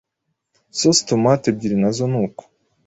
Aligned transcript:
Sauce 0.77 1.03
tomate 1.07 1.45
ebyiri 1.51 1.77
nazo 1.81 2.05
nuko 2.11 2.43